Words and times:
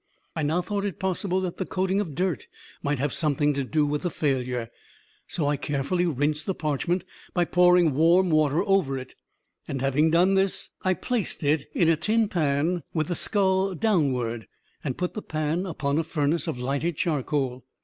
I 0.35 0.41
now 0.41 0.63
thought 0.63 0.83
it 0.83 0.97
possible 0.97 1.41
that 1.41 1.57
the 1.57 1.65
coating 1.67 2.01
of 2.01 2.15
dirt 2.15 2.47
might 2.81 2.97
have 2.97 3.13
something 3.13 3.53
to 3.53 3.63
do 3.63 3.85
with 3.85 4.01
the 4.01 4.09
failure: 4.09 4.71
so 5.27 5.45
I 5.45 5.57
carefully 5.57 6.07
rinsed 6.07 6.47
the 6.47 6.55
parchment 6.55 7.03
by 7.35 7.45
pouring 7.45 7.93
warm 7.93 8.31
water 8.31 8.63
over 8.63 8.97
it, 8.97 9.13
and, 9.67 9.79
having 9.79 10.09
done 10.09 10.33
this, 10.33 10.71
I 10.81 10.95
placed 10.95 11.43
it 11.43 11.69
in 11.75 11.87
a 11.87 11.97
tin 11.97 12.29
pan, 12.29 12.81
with 12.95 13.09
the 13.09 13.13
skull 13.15 13.75
downward, 13.75 14.47
and 14.83 14.97
put 14.97 15.13
the 15.13 15.21
pan 15.21 15.67
upon 15.67 15.99
a 15.99 16.03
furnace 16.03 16.47
of 16.47 16.59
lighted 16.59 16.97
charcoal. 16.97 17.63